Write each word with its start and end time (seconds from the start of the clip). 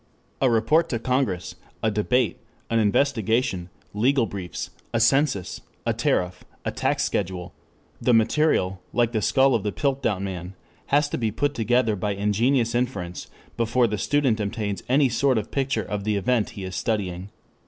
A 0.41 0.49
report 0.49 0.89
to 0.89 0.97
Congress, 0.97 1.53
a 1.83 1.91
debate, 1.91 2.39
an 2.71 2.79
investigation, 2.79 3.69
legal 3.93 4.25
briefs, 4.25 4.71
a 4.95 4.99
census, 4.99 5.61
a 5.85 5.93
tariff, 5.93 6.43
a 6.65 6.71
tax 6.71 7.03
schedule; 7.03 7.53
the 8.01 8.11
material, 8.11 8.81
like 8.93 9.11
the 9.11 9.21
skull 9.21 9.53
of 9.53 9.61
the 9.61 9.71
Piltdown 9.71 10.23
man, 10.23 10.55
has 10.87 11.07
to 11.09 11.19
be 11.19 11.29
put 11.29 11.53
together 11.53 11.95
by 11.95 12.15
ingenious 12.15 12.73
inference 12.73 13.27
before 13.57 13.85
the 13.85 13.99
student 13.99 14.39
obtains 14.39 14.81
any 14.89 15.07
sort 15.07 15.37
of 15.37 15.51
picture 15.51 15.83
of 15.83 16.03
the 16.03 16.15
event 16.15 16.49
he 16.57 16.63
is 16.63 16.75
studying. 16.75 17.29